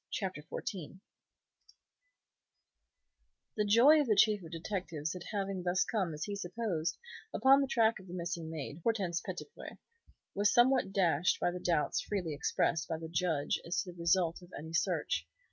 CHAPTER 0.09 0.41
XIV 0.41 0.99
The 3.55 3.65
joy 3.65 4.01
of 4.01 4.07
the 4.07 4.15
Chief 4.15 4.41
of 4.43 4.49
Detectives 4.49 5.13
at 5.13 5.21
having 5.31 5.61
thus 5.61 5.83
come, 5.85 6.15
as 6.15 6.23
he 6.23 6.35
supposed, 6.35 6.97
upon 7.31 7.61
the 7.61 7.67
track 7.67 7.99
of 7.99 8.07
the 8.07 8.15
missing 8.15 8.49
maid, 8.49 8.79
Hortense 8.81 9.21
Petitpré, 9.21 9.77
was 10.33 10.51
somewhat 10.51 10.91
dashed 10.91 11.39
by 11.39 11.51
the 11.51 11.59
doubts 11.59 12.01
freely 12.01 12.33
expressed 12.33 12.87
by 12.87 12.97
the 12.97 13.09
Judge 13.09 13.59
as 13.63 13.79
to 13.83 13.91
the 13.91 13.99
result 13.99 14.41
of 14.41 14.51
any 14.57 14.73
search. 14.73 15.27